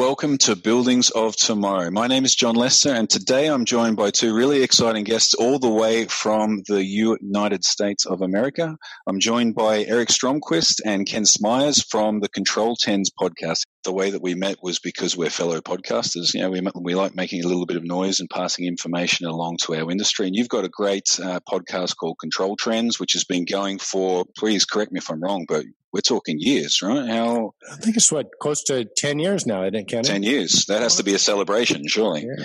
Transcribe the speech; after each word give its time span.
welcome 0.00 0.38
to 0.38 0.56
Buildings 0.56 1.10
of 1.10 1.36
Tomorrow. 1.36 1.90
My 1.90 2.06
name 2.06 2.24
is 2.24 2.34
Jon 2.34 2.54
Lester, 2.54 2.88
and 2.88 3.08
today 3.08 3.48
I'm 3.48 3.66
joined 3.66 3.98
by 3.98 4.10
two 4.10 4.34
really 4.34 4.62
exciting 4.62 5.04
guests 5.04 5.34
all 5.34 5.58
the 5.58 5.68
way 5.68 6.06
from 6.06 6.62
the 6.68 6.82
United 6.82 7.64
States 7.64 8.06
of 8.06 8.22
America. 8.22 8.78
I'm 9.06 9.20
joined 9.20 9.56
by 9.56 9.84
Eric 9.84 10.08
Stromquist 10.08 10.80
and 10.86 11.06
Ken 11.06 11.26
Smyers 11.26 11.82
from 11.82 12.20
the 12.20 12.30
Control 12.30 12.76
Trends 12.80 13.10
podcast. 13.10 13.66
The 13.84 13.92
way 13.92 14.08
that 14.08 14.22
we 14.22 14.34
met 14.34 14.56
was 14.62 14.78
because 14.78 15.18
we're 15.18 15.28
fellow 15.28 15.60
podcasters. 15.60 16.32
You 16.32 16.40
know, 16.40 16.50
we, 16.50 16.62
we 16.80 16.94
like 16.94 17.14
making 17.14 17.44
a 17.44 17.46
little 17.46 17.66
bit 17.66 17.76
of 17.76 17.84
noise 17.84 18.20
and 18.20 18.30
passing 18.30 18.64
information 18.64 19.26
along 19.26 19.58
to 19.64 19.74
our 19.74 19.90
industry. 19.90 20.26
And 20.26 20.34
you've 20.34 20.48
got 20.48 20.64
a 20.64 20.70
great 20.70 21.10
uh, 21.22 21.40
podcast 21.40 21.96
called 21.96 22.16
Control 22.18 22.56
Trends, 22.56 22.98
which 22.98 23.12
has 23.12 23.24
been 23.24 23.44
going 23.44 23.78
for, 23.78 24.24
please 24.38 24.64
correct 24.64 24.92
me 24.92 24.98
if 24.98 25.10
I'm 25.10 25.22
wrong, 25.22 25.44
but 25.46 25.66
we're 25.92 26.00
talking 26.00 26.36
years, 26.38 26.82
right? 26.82 27.08
How? 27.08 27.54
I 27.70 27.76
think 27.76 27.96
it's 27.96 28.12
what 28.12 28.30
close 28.40 28.62
to 28.64 28.84
ten 28.84 29.18
years 29.18 29.46
now. 29.46 29.62
I 29.62 29.70
didn't 29.70 29.88
count 29.88 30.06
ten 30.06 30.22
years. 30.22 30.66
That 30.66 30.82
has 30.82 30.96
to 30.96 31.04
be 31.04 31.14
a 31.14 31.18
celebration, 31.18 31.86
surely. 31.88 32.22
Yeah. 32.22 32.44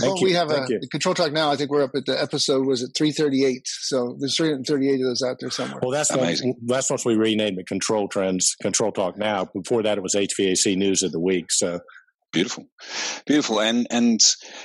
Thank 0.00 0.14
well, 0.14 0.20
you. 0.20 0.24
we 0.26 0.32
have 0.34 0.48
Thank 0.48 0.70
a 0.70 0.72
you. 0.74 0.80
control 0.90 1.14
talk 1.14 1.32
now. 1.32 1.50
I 1.50 1.56
think 1.56 1.70
we're 1.70 1.82
up 1.82 1.94
at 1.94 2.06
the 2.06 2.20
episode 2.20 2.66
was 2.66 2.82
it 2.82 2.90
three 2.96 3.10
thirty 3.10 3.44
eight. 3.44 3.66
So 3.66 4.16
there's 4.18 4.36
three 4.36 4.50
hundred 4.50 4.66
thirty 4.66 4.90
eight 4.90 5.00
of 5.00 5.06
those 5.06 5.22
out 5.22 5.38
there 5.40 5.50
somewhere. 5.50 5.80
Well, 5.82 5.90
that's 5.90 6.10
amazing. 6.10 6.54
Once, 6.60 6.60
that's 6.66 6.90
once 6.90 7.04
we 7.04 7.16
renamed 7.16 7.58
it 7.58 7.66
Control 7.66 8.06
Trends, 8.06 8.54
Control 8.62 8.92
Talk 8.92 9.18
now. 9.18 9.46
Before 9.46 9.82
that, 9.82 9.98
it 9.98 10.02
was 10.02 10.14
HVAC 10.14 10.76
News 10.76 11.02
of 11.02 11.12
the 11.12 11.20
Week. 11.20 11.50
So 11.50 11.80
Beautiful, 12.30 12.68
beautiful, 13.26 13.58
and 13.58 13.86
and 13.90 14.20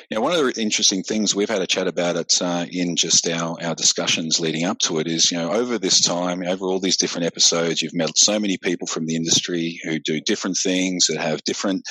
you 0.09 0.15
know 0.15 0.21
one 0.21 0.33
of 0.33 0.43
the 0.43 0.61
interesting 0.61 1.01
things 1.01 1.33
we've 1.33 1.49
had 1.49 1.61
a 1.61 1.67
chat 1.67 1.87
about 1.87 2.17
it 2.17 2.33
uh, 2.41 2.65
in 2.69 2.97
just 2.97 3.25
our 3.29 3.55
our 3.63 3.73
discussions 3.73 4.37
leading 4.37 4.65
up 4.65 4.79
to 4.79 4.99
it 4.99 5.07
is 5.07 5.31
you 5.31 5.37
know 5.37 5.49
over 5.49 5.79
this 5.79 6.01
time 6.01 6.43
over 6.45 6.65
all 6.65 6.81
these 6.81 6.97
different 6.97 7.25
episodes 7.25 7.81
you've 7.81 7.93
met 7.93 8.17
so 8.17 8.37
many 8.37 8.57
people 8.57 8.85
from 8.85 9.05
the 9.05 9.15
industry 9.15 9.79
who 9.85 9.97
do 9.97 10.19
different 10.19 10.57
things 10.61 11.07
that 11.07 11.21
have 11.21 11.41
different 11.45 11.83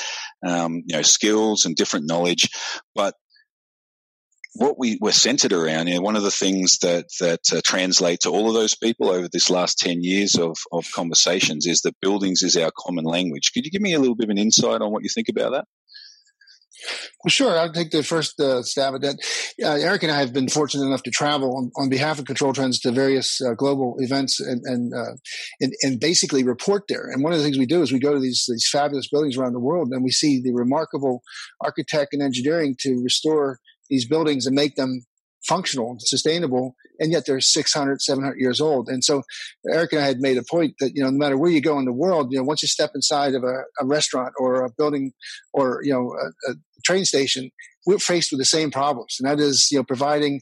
um, 0.46 0.82
you 0.84 0.94
know 0.94 1.02
skills 1.02 1.64
and 1.64 1.74
different 1.74 2.06
knowledge, 2.06 2.50
but 2.94 3.14
what 4.54 4.78
we 4.78 4.98
were 5.00 5.12
centered 5.12 5.52
around, 5.52 5.86
know, 5.86 6.00
one 6.00 6.16
of 6.16 6.22
the 6.22 6.30
things 6.30 6.78
that 6.82 7.06
that 7.20 7.40
uh, 7.52 7.60
translate 7.64 8.20
to 8.20 8.30
all 8.30 8.48
of 8.48 8.54
those 8.54 8.76
people 8.76 9.08
over 9.10 9.28
this 9.28 9.50
last 9.50 9.78
ten 9.78 10.02
years 10.02 10.34
of 10.34 10.56
of 10.72 10.86
conversations 10.94 11.66
is 11.66 11.80
that 11.82 12.00
buildings 12.00 12.42
is 12.42 12.56
our 12.56 12.70
common 12.76 13.04
language. 13.04 13.52
Could 13.54 13.64
you 13.64 13.70
give 13.70 13.82
me 13.82 13.94
a 13.94 13.98
little 13.98 14.16
bit 14.16 14.26
of 14.26 14.30
an 14.30 14.38
insight 14.38 14.82
on 14.82 14.92
what 14.92 15.02
you 15.02 15.08
think 15.08 15.28
about 15.28 15.52
that? 15.52 15.64
Well, 17.22 17.30
sure. 17.30 17.56
I'll 17.56 17.72
take 17.72 17.92
the 17.92 18.02
first 18.02 18.40
uh, 18.40 18.62
stab 18.62 18.96
at 18.96 19.02
that. 19.02 19.16
Uh, 19.62 19.76
Eric 19.76 20.02
and 20.02 20.10
I 20.10 20.18
have 20.18 20.32
been 20.32 20.48
fortunate 20.48 20.84
enough 20.84 21.04
to 21.04 21.12
travel 21.12 21.56
on, 21.56 21.70
on 21.76 21.88
behalf 21.88 22.18
of 22.18 22.24
Control 22.24 22.52
Trends 22.52 22.80
to 22.80 22.90
various 22.90 23.40
uh, 23.40 23.54
global 23.54 23.94
events 23.98 24.40
and 24.40 24.60
and, 24.64 24.92
uh, 24.92 25.14
and, 25.60 25.72
and 25.82 26.00
basically 26.00 26.42
report 26.42 26.84
there. 26.88 27.08
And 27.10 27.22
one 27.22 27.32
of 27.32 27.38
the 27.38 27.44
things 27.44 27.56
we 27.56 27.66
do 27.66 27.82
is 27.82 27.92
we 27.92 28.00
go 28.00 28.12
to 28.12 28.20
these 28.20 28.44
these 28.48 28.68
fabulous 28.70 29.08
buildings 29.08 29.36
around 29.36 29.52
the 29.52 29.60
world, 29.60 29.88
and 29.92 30.02
we 30.02 30.10
see 30.10 30.42
the 30.42 30.52
remarkable 30.52 31.22
architect 31.60 32.12
and 32.12 32.22
engineering 32.22 32.74
to 32.80 33.00
restore 33.02 33.60
these 33.92 34.08
buildings 34.08 34.46
and 34.46 34.54
make 34.54 34.74
them 34.74 35.04
functional 35.46 35.90
and 35.90 36.00
sustainable 36.00 36.74
and 37.00 37.10
yet 37.10 37.24
they're 37.26 37.40
600 37.40 38.00
700 38.00 38.38
years 38.38 38.60
old. 38.60 38.88
And 38.88 39.02
so 39.02 39.22
eric 39.72 39.92
and 39.92 40.00
i 40.00 40.06
had 40.06 40.20
made 40.20 40.38
a 40.38 40.44
point 40.50 40.74
that 40.80 40.92
you 40.94 41.02
know 41.02 41.10
no 41.10 41.18
matter 41.18 41.36
where 41.36 41.50
you 41.50 41.60
go 41.60 41.78
in 41.78 41.84
the 41.84 41.92
world 41.92 42.28
you 42.30 42.38
know 42.38 42.44
once 42.44 42.62
you 42.62 42.68
step 42.68 42.92
inside 42.94 43.34
of 43.34 43.42
a, 43.42 43.56
a 43.80 43.84
restaurant 43.84 44.32
or 44.38 44.64
a 44.64 44.70
building 44.78 45.12
or 45.52 45.80
you 45.82 45.92
know 45.92 46.14
a, 46.24 46.52
a 46.52 46.54
train 46.84 47.04
station 47.04 47.50
we're 47.86 47.98
faced 47.98 48.30
with 48.30 48.40
the 48.40 48.44
same 48.44 48.70
problems. 48.70 49.16
And 49.18 49.28
that 49.28 49.42
is 49.42 49.68
you 49.70 49.78
know 49.78 49.84
providing 49.84 50.40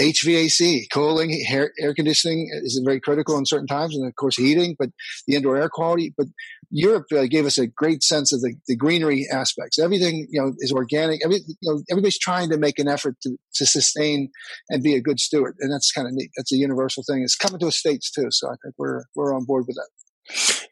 HVAC, 0.00 0.86
cooling, 0.92 1.44
air, 1.48 1.72
air 1.78 1.94
conditioning 1.94 2.50
is 2.62 2.80
very 2.84 3.00
critical 3.00 3.38
in 3.38 3.46
certain 3.46 3.66
times, 3.66 3.96
and 3.96 4.06
of 4.06 4.14
course 4.16 4.36
heating, 4.36 4.76
but 4.78 4.90
the 5.26 5.36
indoor 5.36 5.56
air 5.56 5.68
quality. 5.68 6.12
But 6.16 6.26
Europe 6.70 7.06
uh, 7.12 7.26
gave 7.26 7.46
us 7.46 7.58
a 7.58 7.66
great 7.66 8.02
sense 8.02 8.32
of 8.32 8.40
the, 8.40 8.54
the 8.66 8.76
greenery 8.76 9.26
aspects. 9.30 9.78
Everything 9.78 10.26
you 10.30 10.40
know 10.40 10.52
is 10.58 10.72
organic. 10.72 11.24
Every, 11.24 11.36
you 11.46 11.56
know, 11.62 11.82
everybody's 11.90 12.18
trying 12.18 12.50
to 12.50 12.58
make 12.58 12.78
an 12.78 12.88
effort 12.88 13.16
to, 13.22 13.36
to 13.54 13.66
sustain 13.66 14.30
and 14.68 14.82
be 14.82 14.94
a 14.94 15.00
good 15.00 15.20
steward, 15.20 15.56
and 15.60 15.72
that's 15.72 15.92
kind 15.92 16.08
of 16.08 16.14
neat. 16.14 16.30
That's 16.36 16.52
a 16.52 16.56
universal 16.56 17.04
thing. 17.08 17.22
It's 17.22 17.36
coming 17.36 17.60
to 17.60 17.66
the 17.66 17.72
states 17.72 18.10
too, 18.10 18.28
so 18.30 18.48
I 18.48 18.54
think 18.62 18.74
we're 18.78 19.04
we're 19.14 19.34
on 19.34 19.44
board 19.44 19.64
with 19.66 19.76
that. 19.76 19.88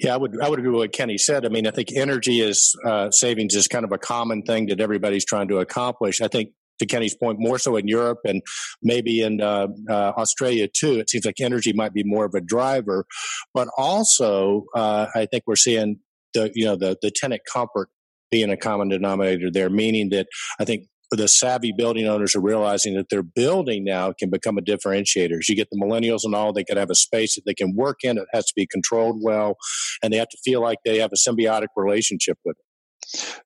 Yeah, 0.01 0.15
I 0.15 0.17
would 0.17 0.41
I 0.43 0.49
would 0.49 0.59
agree 0.59 0.71
with 0.71 0.79
what 0.79 0.93
Kenny 0.93 1.19
said. 1.19 1.45
I 1.45 1.49
mean, 1.49 1.67
I 1.67 1.71
think 1.71 1.91
energy 1.95 2.41
is 2.41 2.75
uh, 2.85 3.11
savings 3.11 3.55
is 3.55 3.69
kind 3.69 3.85
of 3.85 3.93
a 3.93 3.99
common 3.99 4.43
thing 4.43 4.67
that 4.67 4.81
everybody's 4.81 5.25
trying 5.25 5.49
to 5.49 5.59
accomplish. 5.59 6.21
I 6.21 6.29
think 6.29 6.51
to 6.83 6.87
Kenny's 6.87 7.15
point, 7.15 7.39
more 7.41 7.59
so 7.59 7.77
in 7.77 7.89
Europe 7.89 8.19
and 8.25 8.43
maybe 8.83 9.23
in 9.23 9.41
uh, 9.41 9.69
uh, 9.89 10.13
Australia 10.17 10.69
too. 10.69 10.99
It 10.99 11.11
seems 11.11 11.25
like 11.25 11.41
energy 11.41 11.73
might 11.73 11.95
be 11.95 12.03
more 12.05 12.25
of 12.25 12.35
a 12.35 12.41
driver, 12.41 13.07
but 13.55 13.69
also 13.79 14.67
uh, 14.75 15.07
I 15.15 15.27
think 15.27 15.45
we're 15.47 15.57
seeing 15.57 15.99
the 16.35 16.51
you 16.55 16.65
know 16.65 16.77
the 16.77 16.97
the 17.03 17.11
tenant 17.11 17.43
comfort 17.51 17.89
being 18.31 18.51
a 18.51 18.57
common 18.57 18.89
denominator 18.89 19.51
there, 19.51 19.71
meaning 19.71 20.09
that 20.11 20.27
I 20.59 20.65
think 20.65 20.87
the 21.11 21.29
savvy 21.29 21.73
building 21.77 22.07
owners 22.09 22.35
are 22.35 22.41
realizing 22.41 22.95
that 22.95 23.11
their 23.11 23.23
building 23.23 23.85
now 23.85 24.13
can 24.19 24.31
become 24.31 24.57
a 24.57 24.63
differentiator. 24.63 25.39
As 25.39 25.49
you 25.49 25.55
get 25.55 25.69
the 25.71 25.79
millennials 25.79 26.21
and 26.25 26.35
all, 26.35 26.55
they 26.55 26.65
could 26.65 26.79
have 26.79 26.91
a 26.91 26.95
space 26.95 27.35
that 27.35 27.43
they 27.45 27.53
can 27.53 27.75
work 27.77 27.99
in. 28.03 28.17
It 28.17 28.25
has 28.33 28.47
to 28.47 28.53
be 28.57 28.67
controlled 28.67 29.21
well, 29.23 29.57
and 30.03 30.13
they 30.13 30.17
have 30.17 30.31
to 30.31 30.39
feel 30.43 30.63
like 30.63 30.79
they 30.85 30.99
have 30.99 31.13
a 31.13 31.31
symbiotic 31.31 31.69
relationship 31.77 32.39
with 32.45 32.57
it. 32.59 32.72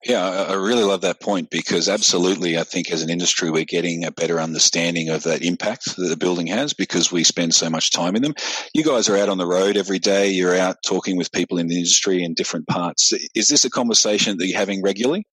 Yeah, 0.05 0.25
I 0.25 0.55
really 0.55 0.85
love 0.85 1.01
that 1.01 1.21
point 1.21 1.51
because 1.51 1.89
absolutely, 1.89 2.57
I 2.59 2.65
think 2.65 2.91
as 2.91 3.03
an 3.03 3.11
industry, 3.11 3.51
we're 3.51 3.65
getting 3.65 4.05
a 4.05 4.13
better 4.13 4.41
understanding 4.41 5.09
of 5.09 5.25
that 5.25 5.43
impact 5.43 5.97
that 5.97 6.09
the 6.09 6.17
building 6.17 6.47
has 6.47 6.75
because 6.75 7.11
we 7.11 7.25
spend 7.25 7.55
so 7.55 7.69
much 7.69 7.91
time 7.91 8.15
in 8.15 8.23
them. 8.23 8.35
You 8.73 8.85
guys 8.85 9.09
are 9.09 9.17
out 9.17 9.29
on 9.29 9.39
the 9.39 9.47
road 9.47 9.77
every 9.77 9.99
day. 9.99 10.31
You're 10.31 10.57
out 10.57 10.77
talking 10.87 11.17
with 11.17 11.33
people 11.33 11.59
in 11.59 11.67
the 11.67 11.77
industry 11.77 12.23
in 12.23 12.35
different 12.35 12.69
parts. 12.69 13.13
Is 13.35 13.49
this 13.49 13.65
a 13.65 13.71
conversation 13.71 14.39
that 14.39 14.47
you're 14.47 14.59
having 14.59 14.83
regularly? 14.83 15.27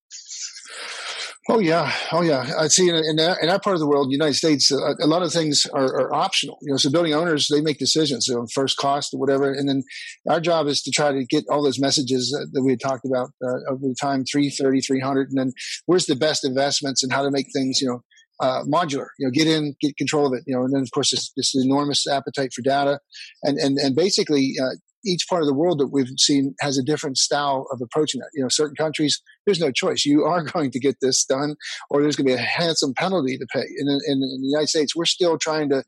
Oh 1.50 1.60
yeah, 1.60 1.92
oh 2.14 2.22
yeah. 2.22 2.54
I 2.58 2.70
see 2.70 2.88
in, 2.88 2.96
in, 2.96 3.18
that, 3.18 3.40
in 3.42 3.50
that 3.50 3.64
part 3.64 3.74
of 3.74 3.82
the 3.82 3.88
world, 3.88 4.14
United 4.14 4.36
States, 4.36 4.72
uh, 4.72 4.96
a 5.02 5.08
lot 5.08 5.24
of 5.24 5.34
things 5.34 5.66
are, 5.74 5.84
are, 5.84 6.14
optional. 6.14 6.58
You 6.62 6.72
know, 6.72 6.78
so 6.78 6.90
building 6.90 7.14
owners 7.14 7.50
they 7.52 7.60
make 7.60 7.80
decisions, 7.80 8.28
so 8.28 8.46
first 8.54 8.78
cost 8.78 9.14
or 9.14 9.20
whatever, 9.20 9.52
and 9.52 9.68
then 9.68 9.84
our 10.30 10.40
job 10.40 10.68
is 10.68 10.82
to 10.84 10.92
try 10.92 11.12
to 11.12 11.26
get 11.26 11.44
all 11.50 11.62
those 11.62 11.82
messages 11.82 12.30
that, 12.32 12.48
that 12.54 12.64
we 12.64 12.72
had 12.72 12.80
talked 12.80 13.04
about 13.04 13.32
uh, 13.44 13.60
over 13.70 13.82
the 13.82 13.96
time 14.00 14.24
330, 14.24 14.80
300, 14.80 15.30
and 15.32 15.38
then 15.38 15.52
where's 15.86 16.06
the 16.06 16.16
best 16.16 16.46
investments 16.46 17.04
and 17.04 17.12
how 17.12 17.24
to 17.24 17.32
make 17.32 17.48
things, 17.54 17.82
you 17.82 17.90
know, 17.90 18.02
uh, 18.40 18.64
modular. 18.64 19.08
You 19.20 19.28
know, 19.28 19.32
get 19.32 19.48
in, 19.48 19.76
get 19.82 19.98
control 19.98 20.28
of 20.28 20.34
it. 20.34 20.44
You 20.48 20.56
know, 20.56 20.64
and 20.64 20.74
then 20.74 20.82
of 20.82 20.92
course 20.92 21.12
this, 21.12 21.32
this 21.36 21.54
enormous 21.56 22.08
appetite 22.08 22.52
for 22.54 22.62
data, 22.62 23.00
and 23.44 23.58
and 23.58 23.78
and 23.78 23.96
basically 23.96 24.54
uh, 24.62 24.76
each 25.06 25.28
part 25.30 25.42
of 25.42 25.48
the 25.48 25.54
world 25.54 25.80
that 25.80 25.88
we've 25.88 26.08
seen 26.18 26.56
has 26.62 26.78
a 26.78 26.84
different 26.84 27.18
style 27.18 27.68
of 27.72 27.82
approaching 27.82 28.20
that. 28.20 28.30
You 28.34 28.44
know, 28.44 28.50
certain 28.50 28.76
countries, 28.76 29.22
there's 29.46 29.60
no 29.60 29.72
choice. 29.72 30.06
You 30.06 30.24
are 30.24 30.44
going 30.54 30.72
to 30.72 30.80
get 30.80 30.98
this 31.02 31.24
done, 31.26 31.56
or 31.90 32.02
there's 32.02 32.16
going 32.16 32.28
to 32.28 32.36
be 32.36 32.42
a 32.42 32.46
handsome 32.46 32.94
penalty 32.96 33.38
to 33.38 33.46
pay. 33.54 33.66
In, 33.78 33.88
in, 33.88 34.00
in 34.06 34.42
the 34.42 34.50
United 34.50 34.70
States, 34.70 34.96
we're 34.96 35.06
still 35.06 35.38
trying 35.38 35.70
to, 35.70 35.84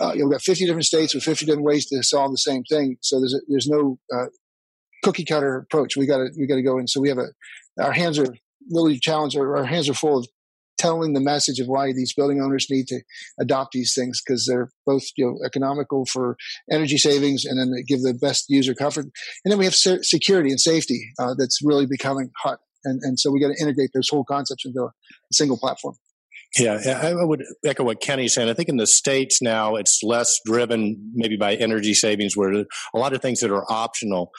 uh, 0.00 0.12
you 0.12 0.20
know, 0.20 0.26
we've 0.26 0.32
got 0.32 0.42
50 0.42 0.66
different 0.66 0.86
states 0.86 1.14
with 1.14 1.24
50 1.24 1.46
different 1.46 1.64
ways 1.64 1.86
to 1.88 2.02
solve 2.02 2.30
the 2.30 2.38
same 2.38 2.62
thing. 2.64 2.96
So 3.00 3.20
there's 3.20 3.34
a, 3.34 3.40
there's 3.48 3.68
no 3.68 3.98
uh, 4.14 4.26
cookie 5.04 5.24
cutter 5.24 5.56
approach. 5.56 5.96
We 5.96 6.06
got 6.06 6.18
to 6.18 6.30
we 6.38 6.46
got 6.46 6.56
to 6.56 6.62
go 6.62 6.78
in. 6.78 6.86
So 6.86 7.00
we 7.00 7.08
have 7.08 7.18
a 7.18 7.28
our 7.80 7.92
hands 7.92 8.18
are 8.18 8.34
really 8.70 8.98
challenged. 8.98 9.36
Our, 9.36 9.58
our 9.58 9.64
hands 9.64 9.88
are 9.88 9.94
full 9.94 10.18
of 10.18 10.28
telling 10.78 11.12
the 11.12 11.20
message 11.20 11.60
of 11.60 11.66
why 11.66 11.92
these 11.92 12.14
building 12.14 12.40
owners 12.40 12.66
need 12.70 12.86
to 12.88 13.00
adopt 13.40 13.72
these 13.72 13.94
things 13.94 14.22
because 14.24 14.46
they're 14.46 14.70
both 14.86 15.04
you 15.16 15.26
know 15.26 15.38
economical 15.44 16.06
for 16.06 16.36
energy 16.70 16.96
savings 16.96 17.44
and 17.44 17.58
then 17.58 17.70
they 17.70 17.82
give 17.82 18.02
the 18.02 18.14
best 18.14 18.46
user 18.48 18.74
comfort. 18.74 19.06
And 19.44 19.52
then 19.52 19.58
we 19.58 19.64
have 19.64 19.74
security 19.74 20.50
and 20.50 20.60
safety 20.60 21.10
uh, 21.18 21.34
that's 21.36 21.60
really 21.62 21.86
becoming 21.86 22.30
hot. 22.42 22.60
And, 22.84 23.00
and 23.02 23.18
so 23.18 23.30
we 23.30 23.40
got 23.40 23.48
to 23.48 23.60
integrate 23.60 23.90
those 23.92 24.08
whole 24.08 24.24
concepts 24.24 24.64
into 24.64 24.84
a 24.84 24.92
single 25.32 25.58
platform. 25.58 25.96
Yeah, 26.56 27.00
I 27.02 27.12
would 27.24 27.44
echo 27.64 27.84
what 27.84 28.00
Kenny's 28.00 28.34
saying. 28.34 28.48
I 28.48 28.54
think 28.54 28.70
in 28.70 28.78
the 28.78 28.86
States 28.86 29.42
now, 29.42 29.76
it's 29.76 30.00
less 30.02 30.40
driven 30.46 31.12
maybe 31.14 31.36
by 31.36 31.54
energy 31.54 31.92
savings, 31.92 32.36
where 32.36 32.50
a 32.52 32.98
lot 32.98 33.12
of 33.12 33.20
things 33.20 33.40
that 33.40 33.50
are 33.50 33.70
optional. 33.70 34.30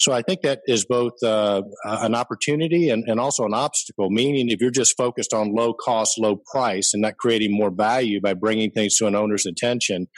So 0.00 0.12
I 0.12 0.22
think 0.22 0.42
that 0.42 0.60
is 0.66 0.84
both 0.84 1.12
uh, 1.22 1.62
an 1.84 2.16
opportunity 2.16 2.90
and, 2.90 3.04
and 3.06 3.20
also 3.20 3.44
an 3.44 3.54
obstacle, 3.54 4.10
meaning 4.10 4.50
if 4.50 4.60
you're 4.60 4.72
just 4.72 4.96
focused 4.96 5.32
on 5.32 5.54
low 5.54 5.72
cost, 5.72 6.18
low 6.18 6.36
price, 6.50 6.92
and 6.92 7.02
not 7.02 7.16
creating 7.16 7.56
more 7.56 7.70
value 7.70 8.20
by 8.20 8.34
bringing 8.34 8.72
things 8.72 8.96
to 8.96 9.06
an 9.06 9.14
owner's 9.14 9.46
attention, 9.46 10.08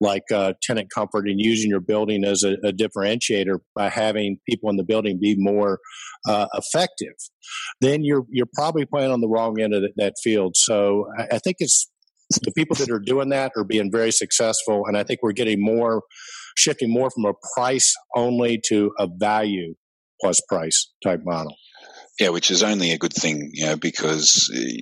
like 0.00 0.24
uh, 0.32 0.54
tenant 0.62 0.88
comfort 0.92 1.28
and 1.28 1.38
using 1.38 1.68
your 1.68 1.80
building 1.80 2.24
as 2.24 2.42
a, 2.42 2.54
a, 2.64 2.72
differentiator 2.72 3.58
by 3.74 3.90
having 3.90 4.38
people 4.48 4.70
in 4.70 4.76
the 4.76 4.84
building 4.84 5.18
be 5.20 5.36
more 5.36 5.78
uh, 6.26 6.46
effective, 6.54 7.14
then 7.80 8.04
you're, 8.04 8.24
you're 8.30 8.48
probably 8.54 8.84
playing 8.86 9.10
on 9.10 9.20
the 9.20 9.28
wrong 9.28 9.60
end 9.60 9.74
of 9.74 9.84
that 9.96 10.14
field. 10.22 10.56
So 10.56 11.06
I, 11.18 11.36
I 11.36 11.38
think 11.38 11.56
it's 11.60 11.88
the 12.42 12.52
people 12.52 12.76
that 12.76 12.90
are 12.90 12.98
doing 12.98 13.28
that 13.30 13.52
are 13.56 13.64
being 13.64 13.90
very 13.90 14.10
successful, 14.10 14.86
and 14.86 14.96
I 14.96 15.04
think 15.04 15.20
we're 15.22 15.32
getting 15.32 15.62
more 15.62 16.02
shifting 16.56 16.90
more 16.90 17.10
from 17.10 17.24
a 17.24 17.34
price 17.54 17.94
only 18.16 18.60
to 18.68 18.92
a 18.98 19.08
value 19.18 19.74
plus 20.20 20.40
price 20.48 20.92
type 21.02 21.20
model. 21.24 21.54
Yeah, 22.18 22.28
which 22.28 22.50
is 22.50 22.62
only 22.62 22.92
a 22.92 22.98
good 22.98 23.12
thing, 23.12 23.50
you 23.52 23.66
know, 23.66 23.76
because 23.76 24.50
eh, 24.54 24.80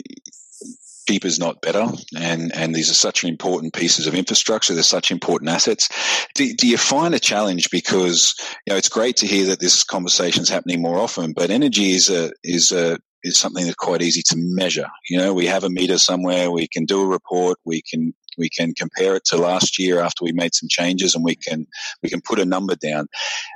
cheaper 1.09 1.27
is 1.27 1.39
not 1.39 1.61
better, 1.61 1.87
and 2.17 2.55
and 2.55 2.75
these 2.75 2.91
are 2.91 2.95
such 2.95 3.25
important 3.25 3.75
pieces 3.75 4.07
of 4.07 4.15
infrastructure. 4.15 4.75
They're 4.75 4.83
such 4.83 5.11
important 5.11 5.51
assets. 5.51 5.89
Do, 6.35 6.53
do 6.55 6.67
you 6.67 6.79
find 6.79 7.15
a 7.15 7.21
challenge 7.21 7.71
because 7.71 8.35
you 8.67 8.73
know 8.73 8.77
it's 8.77 8.89
great 8.89 9.17
to 9.17 9.27
hear 9.27 9.47
that 9.47 9.61
this 9.61 9.85
conversation 9.85 10.43
is 10.43 10.49
happening 10.49 10.83
more 10.83 10.99
often, 10.99 11.33
but 11.33 11.51
energy 11.51 11.93
is 11.93 12.11
a 12.11 12.33
is 12.45 12.73
a 12.73 12.99
is 13.25 13.39
something 13.39 13.65
that's 13.65 13.77
quite 13.77 14.03
easy 14.03 14.23
to 14.23 14.35
measure. 14.37 14.89
You 15.09 15.19
know, 15.19 15.33
we 15.33 15.47
have 15.47 15.65
a 15.65 15.71
meter 15.71 15.99
somewhere, 15.99 16.51
we 16.51 16.67
can 16.67 16.85
do 16.85 17.03
a 17.03 17.07
report, 17.07 17.59
we 17.65 17.83
can 17.83 18.15
we 18.39 18.49
can 18.49 18.73
compare 18.75 19.15
it 19.17 19.25
to 19.27 19.37
last 19.37 19.79
year 19.79 20.01
after 20.01 20.25
we 20.25 20.33
made 20.33 20.55
some 20.55 20.69
changes, 20.69 21.15
and 21.15 21.25
we 21.25 21.37
can 21.37 21.67
we 22.03 22.09
can 22.09 22.21
put 22.21 22.39
a 22.39 22.45
number 22.45 22.75
down. 22.75 23.09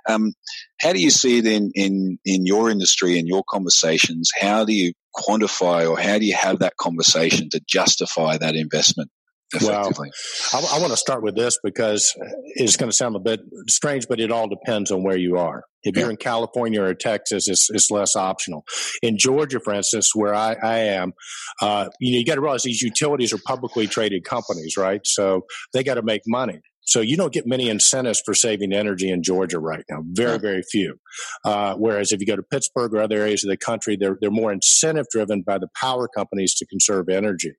Um, 0.09 0.33
how 0.81 0.93
do 0.93 1.01
you 1.01 1.11
see 1.11 1.39
it 1.39 1.47
in 1.47 1.71
in 1.75 2.19
in 2.25 2.47
your 2.47 2.71
industry 2.71 3.19
in 3.19 3.27
your 3.27 3.43
conversations? 3.49 4.31
How 4.39 4.65
do 4.65 4.73
you 4.73 4.93
quantify 5.17 5.89
or 5.89 5.99
how 5.99 6.19
do 6.19 6.25
you 6.27 6.35
have 6.35 6.59
that 6.61 6.77
conversation 6.77 7.49
to 7.51 7.61
justify 7.67 8.37
that 8.39 8.55
investment? 8.55 9.11
effectively? 9.55 10.11
Well, 10.53 10.67
I, 10.67 10.77
I, 10.77 10.81
want 10.81 10.93
to 10.93 10.97
start 10.97 11.23
with 11.23 11.37
this 11.37 11.59
because 11.63 12.13
it's 12.55 12.77
going 12.77 12.91
to 12.91 12.97
sound 12.97 13.17
a 13.17 13.21
bit 13.21 13.41
strange, 13.69 14.07
but 14.09 14.21
it 14.21 14.31
all 14.31 14.49
depends 14.49 14.91
on 14.91 15.03
where 15.03 15.17
you 15.17 15.37
are. 15.37 15.65
If 15.83 15.95
yeah. 15.95 16.03
you're 16.03 16.11
in 16.11 16.17
California 16.17 16.83
or 16.83 16.95
Texas, 16.95 17.49
it's, 17.49 17.71
it's, 17.71 17.91
less 17.91 18.17
optional. 18.17 18.65
In 19.03 19.17
Georgia, 19.19 19.61
for 19.61 19.73
instance, 19.73 20.11
where 20.15 20.35
I, 20.35 20.57
I 20.63 20.79
am, 20.79 21.13
uh, 21.61 21.89
you 22.01 22.13
know, 22.13 22.19
you 22.19 22.25
got 22.25 22.35
to 22.35 22.41
realize 22.41 22.65
these 22.65 22.83
utilities 22.83 23.33
are 23.33 23.39
publicly 23.47 23.87
traded 23.87 24.25
companies, 24.25 24.77
right? 24.77 25.01
So 25.05 25.47
they 25.73 25.85
got 25.85 25.95
to 25.95 26.03
make 26.03 26.23
money. 26.27 26.61
So 26.87 27.01
you 27.01 27.17
don't 27.17 27.33
get 27.33 27.47
many 27.47 27.69
incentives 27.69 28.23
for 28.25 28.33
saving 28.33 28.73
energy 28.73 29.11
in 29.11 29.23
Georgia 29.23 29.59
right 29.59 29.85
now. 29.91 30.03
Very, 30.13 30.39
very 30.39 30.63
few. 30.63 30.99
Uh, 31.45 31.75
whereas 31.75 32.13
if 32.13 32.21
you 32.21 32.27
go 32.27 32.37
to 32.37 32.43
Pittsburgh 32.43 32.95
or 32.95 33.01
other 33.01 33.19
areas 33.19 33.45
of 33.45 33.51
the 33.51 33.57
country, 33.57 33.97
they're 33.97 34.17
they're 34.21 34.31
more 34.31 34.53
incentive 34.53 35.07
driven 35.11 35.43
by 35.43 35.59
the 35.59 35.69
power 35.81 36.09
companies 36.09 36.55
to 36.55 36.67
conserve 36.67 37.09
energy. 37.09 37.53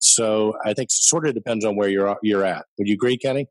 So 0.00 0.54
I 0.64 0.74
think 0.74 0.86
it 0.86 0.92
sort 0.92 1.26
of 1.26 1.34
depends 1.34 1.64
on 1.64 1.76
where 1.76 1.88
you're 1.88 2.16
you're 2.22 2.44
at. 2.44 2.66
Would 2.78 2.88
you 2.88 2.94
agree, 2.94 3.16
Kenny? 3.16 3.46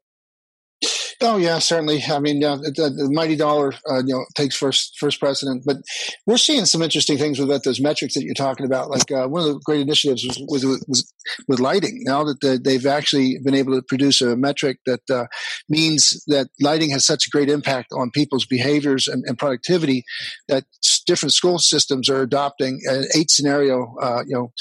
Oh 1.23 1.37
yeah, 1.37 1.59
certainly. 1.59 2.01
I 2.09 2.19
mean, 2.19 2.39
the, 2.39 2.55
the, 2.97 3.09
mighty 3.11 3.35
dollar, 3.35 3.73
uh, 3.87 3.99
you 3.99 4.13
know, 4.15 4.25
takes 4.33 4.55
first 4.55 4.97
first 4.97 5.19
precedent. 5.19 5.63
But 5.63 5.77
we're 6.25 6.37
seeing 6.37 6.65
some 6.65 6.81
interesting 6.81 7.19
things 7.19 7.37
with 7.37 7.63
those 7.63 7.79
metrics 7.79 8.15
that 8.15 8.23
you're 8.23 8.33
talking 8.33 8.65
about. 8.65 8.89
Like 8.89 9.11
uh, 9.11 9.27
one 9.27 9.43
of 9.43 9.47
the 9.47 9.59
great 9.63 9.81
initiatives 9.81 10.23
was, 10.47 10.65
was, 10.65 10.83
was 10.87 11.13
with 11.47 11.59
lighting. 11.59 12.01
Now 12.05 12.23
that 12.23 12.41
the, 12.41 12.59
they've 12.63 12.87
actually 12.87 13.37
been 13.43 13.53
able 13.53 13.75
to 13.75 13.83
produce 13.83 14.21
a 14.21 14.35
metric 14.35 14.79
that 14.87 15.07
uh, 15.11 15.25
means 15.69 16.23
that 16.25 16.47
lighting 16.59 16.89
has 16.89 17.05
such 17.05 17.27
a 17.27 17.29
great 17.29 17.49
impact 17.49 17.89
on 17.93 18.09
people's 18.09 18.47
behaviors 18.47 19.07
and, 19.07 19.23
and 19.27 19.37
productivity 19.37 20.03
that 20.47 20.63
different 21.05 21.33
school 21.33 21.59
systems 21.59 22.09
are 22.09 22.23
adopting 22.23 22.79
an 22.85 23.05
eight 23.15 23.29
scenario, 23.29 23.95
uh, 24.01 24.23
you 24.25 24.35
know, 24.35 24.51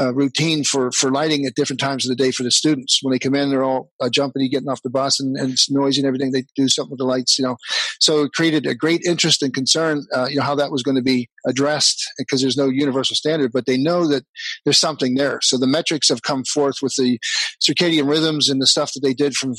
uh, 0.00 0.14
routine 0.14 0.62
for 0.62 0.92
for 0.92 1.10
lighting 1.10 1.44
at 1.44 1.56
different 1.56 1.80
times 1.80 2.04
of 2.04 2.16
the 2.16 2.22
day 2.22 2.30
for 2.30 2.44
the 2.44 2.52
students. 2.52 3.00
When 3.02 3.10
they 3.10 3.18
come 3.18 3.34
in, 3.34 3.50
they're 3.50 3.64
all 3.64 3.90
jumping, 4.12 4.48
getting 4.48 4.68
off 4.68 4.82
the 4.82 4.90
bus, 4.90 5.18
and, 5.18 5.36
and 5.36 5.50
it's 5.52 5.68
noisy 5.68 6.03
everything. 6.06 6.32
They 6.32 6.44
do 6.54 6.68
something 6.68 6.90
with 6.90 6.98
the 6.98 7.04
lights, 7.04 7.38
you 7.38 7.44
know. 7.44 7.56
So 8.00 8.22
it 8.22 8.32
created 8.32 8.66
a 8.66 8.74
great 8.74 9.02
interest 9.06 9.42
and 9.42 9.52
concern, 9.52 10.04
uh, 10.14 10.26
you 10.28 10.36
know, 10.36 10.42
how 10.42 10.54
that 10.56 10.70
was 10.70 10.82
going 10.82 10.96
to 10.96 11.02
be 11.02 11.28
addressed 11.46 12.04
because 12.18 12.40
there's 12.40 12.56
no 12.56 12.68
universal 12.68 13.16
standard, 13.16 13.52
but 13.52 13.66
they 13.66 13.76
know 13.76 14.06
that 14.08 14.24
there's 14.64 14.78
something 14.78 15.14
there. 15.14 15.38
So 15.42 15.58
the 15.58 15.66
metrics 15.66 16.08
have 16.08 16.22
come 16.22 16.44
forth 16.44 16.76
with 16.82 16.94
the 16.96 17.18
circadian 17.62 18.08
rhythms 18.08 18.48
and 18.48 18.60
the 18.60 18.66
stuff 18.66 18.92
that 18.94 19.00
they 19.02 19.14
did 19.14 19.34
from 19.34 19.54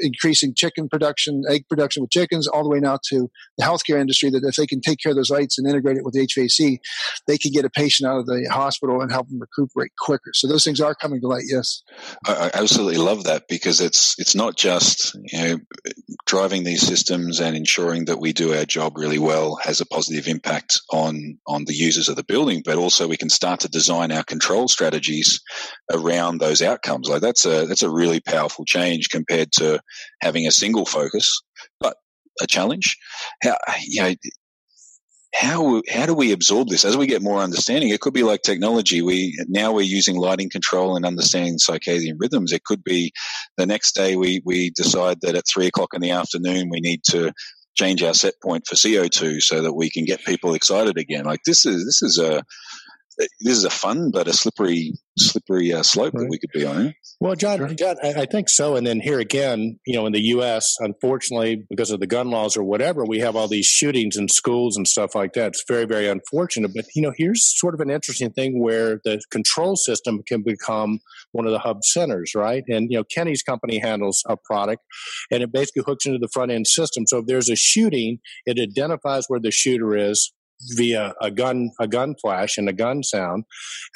increasing 0.00 0.54
chicken 0.54 0.88
production, 0.88 1.42
egg 1.48 1.68
production 1.68 2.02
with 2.02 2.10
chickens, 2.10 2.46
all 2.46 2.62
the 2.62 2.68
way 2.68 2.80
now 2.80 2.98
to 3.10 3.30
the 3.56 3.64
healthcare 3.64 4.00
industry. 4.00 4.30
That 4.30 4.44
if 4.44 4.56
they 4.56 4.66
can 4.66 4.80
take 4.80 4.98
care 5.00 5.10
of 5.10 5.16
those 5.16 5.30
lights 5.30 5.58
and 5.58 5.68
integrate 5.68 5.96
it 5.96 6.04
with 6.04 6.14
HVAC, 6.14 6.78
they 7.26 7.38
can 7.38 7.52
get 7.52 7.64
a 7.64 7.70
patient 7.70 8.10
out 8.10 8.18
of 8.18 8.26
the 8.26 8.48
hospital 8.50 9.00
and 9.00 9.10
help 9.10 9.28
them 9.28 9.40
recuperate 9.40 9.92
quicker. 9.98 10.32
So 10.34 10.48
those 10.48 10.64
things 10.64 10.80
are 10.80 10.94
coming 10.94 11.20
to 11.20 11.28
light. 11.28 11.44
Yes, 11.46 11.82
I 12.26 12.50
absolutely 12.54 12.98
love 12.98 13.24
that 13.24 13.48
because 13.48 13.80
it's 13.80 14.14
it's 14.18 14.34
not 14.34 14.56
just 14.56 15.16
you 15.24 15.38
know 15.38 15.58
driving 16.26 16.64
these 16.64 16.86
systems 16.86 17.40
and 17.40 17.56
ensuring 17.56 18.06
that 18.06 18.20
we 18.20 18.32
do 18.32 18.54
our 18.54 18.64
job 18.64 18.96
really 18.96 19.18
well 19.18 19.56
has 19.56 19.80
a 19.80 19.86
positive 19.86 20.28
impact 20.28 20.80
on 20.92 21.38
on 21.46 21.64
the 21.64 21.74
users 21.74 22.08
of 22.08 22.16
the 22.16 22.24
building, 22.24 22.62
but 22.64 22.78
also 22.78 23.08
we 23.08 23.16
can 23.16 23.30
start 23.30 23.60
to 23.60 23.68
design 23.68 24.12
our 24.12 24.24
control 24.24 24.68
strategies 24.68 25.40
around 25.92 26.38
those 26.38 26.62
outcomes. 26.62 27.08
Like 27.08 27.22
that's 27.22 27.44
a 27.44 27.66
that's 27.66 27.82
a 27.82 27.90
really 27.90 28.20
powerful 28.20 28.64
change 28.64 29.08
compared 29.10 29.52
to 29.52 29.80
having 30.20 30.46
a 30.46 30.52
single 30.52 30.84
focus, 30.84 31.42
but 31.80 31.96
a 32.40 32.46
challenge. 32.46 32.96
How 33.42 33.56
you 33.86 34.02
know 34.02 34.14
how 35.34 35.82
how 35.90 36.06
do 36.06 36.14
we 36.14 36.32
absorb 36.32 36.68
this 36.68 36.84
as 36.84 36.96
we 36.96 37.06
get 37.06 37.22
more 37.22 37.40
understanding? 37.40 37.90
It 37.90 38.00
could 38.00 38.14
be 38.14 38.22
like 38.22 38.42
technology. 38.42 39.02
We 39.02 39.38
now 39.46 39.72
we're 39.72 39.82
using 39.82 40.16
lighting 40.16 40.50
control 40.50 40.96
and 40.96 41.04
understanding 41.04 41.58
circadian 41.58 42.14
rhythms. 42.18 42.52
It 42.52 42.64
could 42.64 42.82
be 42.82 43.12
the 43.56 43.66
next 43.66 43.94
day 43.94 44.16
we 44.16 44.40
we 44.44 44.70
decide 44.70 45.20
that 45.22 45.34
at 45.34 45.44
three 45.46 45.66
o'clock 45.66 45.90
in 45.94 46.00
the 46.00 46.12
afternoon 46.12 46.70
we 46.70 46.80
need 46.80 47.02
to 47.10 47.32
change 47.76 48.02
our 48.02 48.14
set 48.14 48.34
point 48.42 48.66
for 48.66 48.74
CO2 48.74 49.40
so 49.40 49.62
that 49.62 49.74
we 49.74 49.90
can 49.90 50.04
get 50.04 50.24
people 50.24 50.54
excited 50.54 50.98
again. 50.98 51.24
Like 51.24 51.40
this 51.44 51.66
is 51.66 51.84
this 51.84 52.02
is 52.02 52.18
a 52.18 52.42
this 53.18 53.56
is 53.56 53.64
a 53.64 53.70
fun 53.70 54.10
but 54.10 54.28
a 54.28 54.32
slippery 54.32 54.94
slippery 55.16 55.72
uh, 55.72 55.82
slope 55.82 56.14
right. 56.14 56.22
that 56.22 56.30
we 56.30 56.38
could 56.38 56.50
be 56.52 56.64
on. 56.64 56.94
Well, 57.20 57.34
Jon, 57.34 57.58
sure. 57.58 57.68
Jon, 57.68 57.96
I 58.02 58.26
think 58.26 58.48
so. 58.48 58.76
And 58.76 58.86
then 58.86 59.00
here 59.00 59.18
again, 59.18 59.78
you 59.86 59.94
know, 59.94 60.06
in 60.06 60.12
the 60.12 60.20
U.S., 60.20 60.76
unfortunately, 60.78 61.66
because 61.68 61.90
of 61.90 61.98
the 61.98 62.06
gun 62.06 62.30
laws 62.30 62.56
or 62.56 62.62
whatever, 62.62 63.04
we 63.04 63.18
have 63.18 63.34
all 63.34 63.48
these 63.48 63.66
shootings 63.66 64.16
in 64.16 64.28
schools 64.28 64.76
and 64.76 64.86
stuff 64.86 65.14
like 65.14 65.32
that. 65.32 65.48
It's 65.48 65.64
very, 65.66 65.84
very 65.84 66.08
unfortunate. 66.08 66.70
But 66.74 66.86
you 66.94 67.02
know, 67.02 67.12
here's 67.16 67.44
sort 67.58 67.74
of 67.74 67.80
an 67.80 67.90
interesting 67.90 68.30
thing 68.30 68.62
where 68.62 69.00
the 69.04 69.20
control 69.30 69.76
system 69.76 70.22
can 70.26 70.42
become 70.42 71.00
one 71.32 71.46
of 71.46 71.52
the 71.52 71.58
hub 71.58 71.84
centers, 71.84 72.32
right? 72.34 72.62
And 72.68 72.90
you 72.90 72.98
know, 72.98 73.04
Kenny's 73.04 73.42
company 73.42 73.78
handles 73.78 74.22
a 74.28 74.36
product, 74.36 74.82
and 75.30 75.42
it 75.42 75.52
basically 75.52 75.82
hooks 75.86 76.06
into 76.06 76.18
the 76.18 76.28
front 76.32 76.52
end 76.52 76.66
system. 76.66 77.04
So 77.06 77.18
if 77.18 77.26
there's 77.26 77.50
a 77.50 77.56
shooting, 77.56 78.18
it 78.46 78.58
identifies 78.60 79.24
where 79.26 79.40
the 79.40 79.50
shooter 79.50 79.96
is, 79.96 80.32
via 80.76 81.14
a 81.20 81.30
gun 81.30 81.70
a 81.78 81.86
gun 81.86 82.14
flash 82.20 82.58
and 82.58 82.68
a 82.68 82.72
gun 82.72 83.02
sound, 83.02 83.44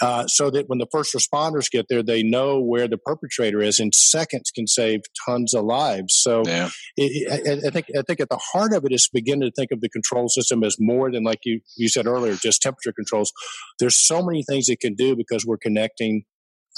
uh, 0.01 0.27
so 0.27 0.51
that 0.51 0.69
when 0.69 0.79
the 0.79 0.87
first 0.93 1.15
responders 1.15 1.71
get 1.71 1.87
there, 1.89 2.03
they 2.03 2.23
know 2.23 2.61
where 2.61 2.89
the 2.89 2.99
perpetrator 2.99 3.61
is, 3.61 3.81
and 3.81 3.95
seconds 3.95 4.51
can 4.55 4.67
save 4.67 5.01
tons 5.27 5.55
of 5.55 5.65
lives. 5.65 6.15
So, 6.15 6.43
yeah. 6.47 6.71
it, 6.97 7.31
I, 7.31 7.69
I, 7.69 7.71
think 7.71 7.87
I 7.97 8.03
think 8.03 8.21
at 8.21 8.29
the 8.29 8.41
heart 8.53 8.73
of 8.75 8.85
it 8.85 8.93
is 8.93 9.09
begin 9.13 9.41
to 9.41 9.51
think 9.51 9.71
of 9.73 9.81
the 9.81 9.89
control 9.89 10.29
system 10.29 10.63
as 10.65 10.77
more 10.79 11.11
than 11.11 11.25
like 11.25 11.41
you 11.45 11.61
you 11.77 11.89
said 11.89 12.07
earlier, 12.07 12.35
just 12.35 12.63
temperature 12.63 12.93
controls. 12.93 13.33
There's 13.79 14.05
so 14.07 14.23
many 14.23 14.43
things 14.43 14.69
it 14.69 14.81
can 14.81 14.95
do 14.95 15.17
because 15.17 15.45
we're 15.47 15.59
connecting 15.59 16.25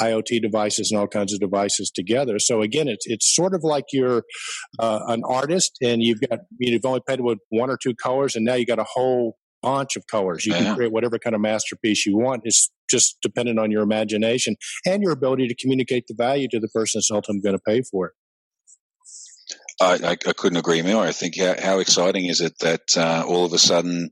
IoT 0.01 0.43
devices 0.43 0.91
and 0.91 0.99
all 0.99 1.07
kinds 1.07 1.33
of 1.33 1.41
devices 1.41 1.91
together. 1.95 2.39
So 2.39 2.63
again, 2.63 2.89
it's 2.89 3.07
it's 3.07 3.35
sort 3.35 3.55
of 3.55 3.63
like 3.63 3.85
you're 3.93 4.25
uh, 4.79 5.01
an 5.09 5.23
artist 5.29 5.79
and 5.83 6.03
you've 6.03 6.21
got 6.21 6.41
you've 6.59 6.85
only 6.85 7.01
painted 7.07 7.25
with 7.25 7.39
one 7.51 7.71
or 7.71 7.79
two 7.81 7.95
colors, 7.95 8.35
and 8.35 8.45
now 8.45 8.55
you 8.55 8.67
got 8.67 8.79
a 8.79 8.85
whole 8.85 9.37
bunch 9.65 9.97
of 9.97 10.07
colors. 10.07 10.47
You 10.47 10.53
yeah. 10.53 10.63
can 10.63 10.77
create 10.77 10.93
whatever 10.93 11.19
kind 11.19 11.35
of 11.35 11.41
masterpiece 11.41 12.07
you 12.07 12.17
want. 12.17 12.43
It's 12.45 12.71
just 12.91 13.19
dependent 13.23 13.59
on 13.59 13.71
your 13.71 13.83
imagination 13.83 14.57
and 14.87 15.03
your 15.03 15.13
ability 15.13 15.49
to 15.49 15.55
communicate 15.55 16.05
the 16.07 16.15
value 16.15 16.49
to 16.49 16.61
the 16.61 16.69
person 16.69 16.99
that's 16.99 17.11
ultimately 17.11 17.43
going 17.43 17.57
to 17.57 17.63
pay 17.67 17.83
for 17.91 18.09
it. 18.09 18.13
I, 19.81 19.95
I, 19.95 20.11
I, 20.13 20.33
couldn't 20.33 20.59
agree 20.59 20.83
more. 20.83 21.05
I 21.05 21.11
think 21.11 21.37
how, 21.39 21.55
how 21.61 21.79
exciting 21.81 22.27
is 22.27 22.41
it 22.41 22.57
that 22.61 22.97
uh, 22.97 23.25
all 23.27 23.45
of 23.45 23.53
a 23.53 23.59
sudden 23.59 24.11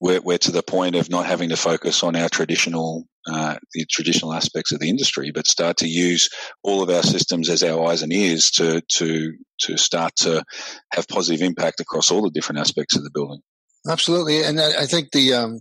we're, 0.00 0.20
we're, 0.20 0.38
to 0.38 0.50
the 0.50 0.62
point 0.62 0.96
of 0.96 1.08
not 1.08 1.26
having 1.26 1.50
to 1.50 1.56
focus 1.56 2.02
on 2.02 2.16
our 2.16 2.28
traditional 2.28 3.04
uh, 3.26 3.56
the 3.72 3.86
traditional 3.90 4.34
aspects 4.34 4.72
of 4.72 4.80
the 4.80 4.88
industry, 4.90 5.30
but 5.34 5.46
start 5.46 5.78
to 5.78 5.88
use 5.88 6.28
all 6.62 6.82
of 6.82 6.90
our 6.90 7.02
systems 7.02 7.48
as 7.48 7.62
our 7.62 7.88
eyes 7.88 8.02
and 8.02 8.12
ears 8.12 8.50
to 8.50 8.82
to 8.88 9.32
to 9.60 9.78
start 9.78 10.14
to 10.16 10.44
have 10.92 11.08
positive 11.08 11.40
impact 11.40 11.80
across 11.80 12.10
all 12.10 12.22
the 12.22 12.30
different 12.30 12.58
aspects 12.58 12.96
of 12.96 13.02
the 13.02 13.10
building. 13.14 13.40
Absolutely, 13.88 14.42
and 14.42 14.60
I 14.60 14.86
think 14.86 15.12
the 15.12 15.34
um, 15.34 15.60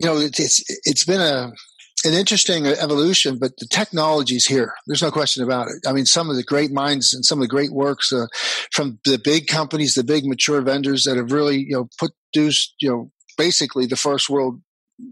you 0.00 0.08
know 0.08 0.16
it's, 0.16 0.40
it's 0.40 0.64
it's 0.84 1.04
been 1.04 1.20
a 1.20 1.52
an 2.04 2.14
interesting 2.14 2.66
evolution, 2.66 3.38
but 3.38 3.52
the 3.58 3.66
technology 3.66 4.36
is 4.36 4.46
here. 4.46 4.72
There's 4.86 5.02
no 5.02 5.10
question 5.10 5.42
about 5.42 5.68
it. 5.68 5.88
I 5.88 5.92
mean, 5.92 6.06
some 6.06 6.30
of 6.30 6.36
the 6.36 6.42
great 6.42 6.72
minds 6.72 7.12
and 7.12 7.24
some 7.24 7.38
of 7.38 7.42
the 7.42 7.48
great 7.48 7.72
works 7.72 8.12
uh, 8.12 8.26
from 8.72 8.98
the 9.04 9.18
big 9.18 9.48
companies, 9.48 9.94
the 9.94 10.04
big 10.04 10.24
mature 10.24 10.60
vendors 10.60 11.04
that 11.04 11.16
have 11.16 11.32
really, 11.32 11.58
you 11.58 11.72
know, 11.72 11.88
produced, 11.98 12.74
you 12.80 12.88
know, 12.90 13.10
basically 13.36 13.86
the 13.86 13.96
first 13.96 14.30
world 14.30 14.60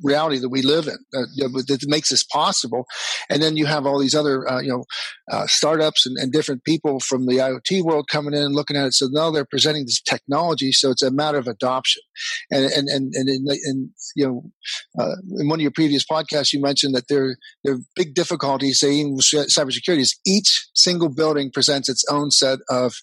reality 0.02 0.38
that 0.38 0.48
we 0.48 0.62
live 0.62 0.86
in 0.86 0.98
uh, 1.16 1.26
that 1.66 1.84
makes 1.86 2.08
this 2.10 2.22
possible. 2.22 2.86
And 3.28 3.42
then 3.42 3.56
you 3.56 3.66
have 3.66 3.86
all 3.86 3.98
these 3.98 4.14
other, 4.14 4.48
uh, 4.50 4.60
you 4.60 4.70
know, 4.70 4.84
uh, 5.30 5.46
startups 5.46 6.06
and, 6.06 6.16
and, 6.18 6.32
different 6.32 6.64
people 6.64 7.00
from 7.00 7.26
the 7.26 7.36
IoT 7.36 7.82
world 7.82 8.08
coming 8.10 8.34
in 8.34 8.42
and 8.42 8.54
looking 8.54 8.76
at 8.76 8.86
it. 8.86 8.94
So 8.94 9.08
now 9.10 9.30
they're 9.30 9.44
presenting 9.44 9.84
this 9.84 10.00
technology. 10.00 10.72
So 10.72 10.90
it's 10.90 11.02
a 11.02 11.10
matter 11.10 11.38
of 11.38 11.46
adoption. 11.46 12.02
And 12.50 12.64
and 12.64 12.88
and 12.88 13.14
and, 13.14 13.28
in, 13.28 13.46
in 13.64 13.90
you 14.16 14.26
know, 14.26 14.50
uh, 14.98 15.16
in 15.38 15.48
one 15.48 15.58
of 15.58 15.62
your 15.62 15.70
previous 15.70 16.04
podcasts, 16.04 16.52
you 16.52 16.60
mentioned 16.60 16.94
that 16.94 17.08
there 17.08 17.36
there 17.62 17.74
are 17.74 17.80
big 17.94 18.14
difficulties. 18.14 18.80
Saying 18.80 19.18
cybersecurity 19.18 20.00
is 20.00 20.18
each 20.26 20.68
single 20.74 21.08
building 21.08 21.50
presents 21.52 21.88
its 21.88 22.04
own 22.10 22.30
set 22.30 22.58
of 22.68 22.94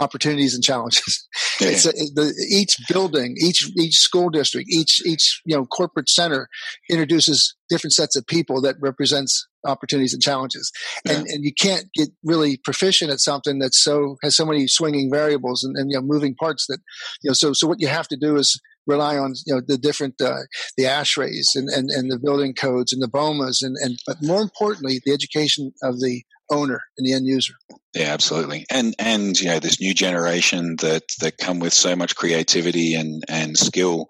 opportunities 0.00 0.54
and 0.54 0.62
challenges. 0.62 1.26
Yeah. 1.58 1.68
It's 1.68 1.86
a, 1.86 1.92
the, 1.92 2.34
each 2.50 2.76
building, 2.86 3.34
each 3.42 3.66
each 3.78 3.96
school 3.96 4.28
district, 4.28 4.68
each 4.68 5.00
each 5.06 5.40
you 5.46 5.56
know 5.56 5.64
corporate 5.64 6.10
center 6.10 6.50
introduces 6.90 7.56
different 7.70 7.94
sets 7.94 8.14
of 8.14 8.26
people 8.26 8.60
that 8.60 8.76
represents 8.78 9.48
opportunities 9.64 10.12
and 10.12 10.22
challenges. 10.22 10.70
Yeah. 11.06 11.12
And 11.12 11.26
and 11.28 11.44
you 11.44 11.52
can't 11.58 11.86
get 11.94 12.10
really 12.22 12.58
proficient 12.58 13.10
at 13.10 13.20
something 13.20 13.58
that's 13.58 13.82
so 13.82 14.18
has 14.22 14.36
so 14.36 14.44
many 14.44 14.66
swinging 14.66 15.10
variables 15.10 15.64
and, 15.64 15.76
and 15.78 15.90
you 15.90 15.96
know 15.96 16.02
moving 16.02 16.34
parts 16.34 16.66
that 16.68 16.78
you 17.22 17.30
know 17.30 17.34
so 17.34 17.54
so 17.54 17.66
what 17.66 17.80
you 17.80 17.88
have 17.88 18.08
to 18.08 18.18
do 18.18 18.36
is 18.36 18.60
rely 18.86 19.16
on 19.16 19.34
you 19.46 19.54
know 19.54 19.60
the 19.66 19.78
different 19.78 20.20
uh, 20.20 20.42
the 20.76 20.84
ASHRAEs 20.84 21.54
and, 21.54 21.68
and 21.70 21.90
and 21.90 22.10
the 22.10 22.18
building 22.18 22.54
codes 22.54 22.92
and 22.92 23.02
the 23.02 23.08
BOMAs 23.08 23.62
and 23.62 23.76
and 23.80 23.98
but 24.06 24.16
more 24.22 24.42
importantly 24.42 25.00
the 25.04 25.12
education 25.12 25.72
of 25.82 26.00
the 26.00 26.22
owner 26.50 26.80
and 26.96 27.06
the 27.06 27.12
end 27.12 27.26
user. 27.26 27.54
Yeah, 27.94 28.12
absolutely. 28.12 28.66
And 28.70 28.94
and 28.98 29.38
you 29.38 29.46
know 29.46 29.58
this 29.58 29.80
new 29.80 29.94
generation 29.94 30.76
that 30.80 31.04
that 31.20 31.38
come 31.38 31.60
with 31.60 31.72
so 31.72 31.96
much 31.96 32.14
creativity 32.14 32.94
and 32.94 33.24
and 33.26 33.56
skill 33.56 34.08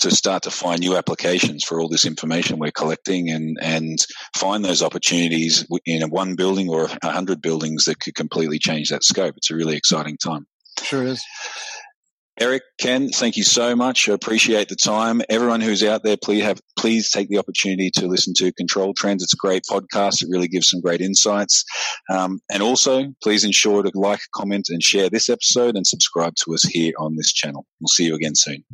to 0.00 0.10
start 0.10 0.42
to 0.42 0.50
find 0.50 0.80
new 0.80 0.96
applications 0.96 1.62
for 1.62 1.80
all 1.80 1.88
this 1.88 2.04
information 2.04 2.58
we're 2.58 2.72
collecting 2.72 3.30
and 3.30 3.56
and 3.60 3.98
find 4.36 4.64
those 4.64 4.82
opportunities 4.82 5.64
in 5.86 6.02
a 6.02 6.08
one 6.08 6.34
building 6.34 6.68
or 6.68 6.88
a 7.02 7.10
hundred 7.10 7.40
buildings 7.40 7.84
that 7.84 8.00
could 8.00 8.16
completely 8.16 8.58
change 8.58 8.90
that 8.90 9.04
scope. 9.04 9.36
It's 9.36 9.50
a 9.50 9.56
really 9.56 9.76
exciting 9.76 10.16
time. 10.16 10.46
Sure 10.82 11.04
is. 11.04 11.24
Eric, 12.40 12.62
Ken, 12.78 13.08
thank 13.10 13.36
you 13.36 13.42
so 13.42 13.74
much. 13.74 14.08
I 14.08 14.12
appreciate 14.12 14.68
the 14.68 14.76
time. 14.76 15.22
Everyone 15.28 15.60
who's 15.60 15.82
out 15.82 16.04
there, 16.04 16.16
please 16.16 16.44
have 16.44 16.60
please 16.78 17.10
take 17.10 17.28
the 17.28 17.38
opportunity 17.38 17.90
to 17.90 18.06
listen 18.06 18.32
to 18.36 18.52
Control 18.52 18.94
Trends. 18.94 19.24
It's 19.24 19.34
a 19.34 19.36
great 19.36 19.64
podcast. 19.68 20.22
It 20.22 20.28
really 20.30 20.46
gives 20.46 20.70
some 20.70 20.80
great 20.80 21.00
insights. 21.00 21.64
Um, 22.10 22.40
and 22.50 22.62
also, 22.62 23.06
please 23.22 23.44
ensure 23.44 23.82
to 23.82 23.90
like, 23.94 24.20
comment, 24.34 24.66
and 24.68 24.82
share 24.82 25.10
this 25.10 25.28
episode 25.28 25.76
and 25.76 25.86
subscribe 25.86 26.34
to 26.44 26.54
us 26.54 26.62
here 26.62 26.92
on 26.98 27.16
this 27.16 27.32
channel. 27.32 27.66
We'll 27.80 27.88
see 27.88 28.04
you 28.04 28.14
again 28.14 28.36
soon. 28.36 28.64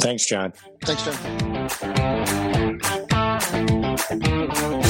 Thanks, 0.00 0.26
Jon. 0.26 0.52
Thanks, 0.82 1.02
Jon. 4.60 4.82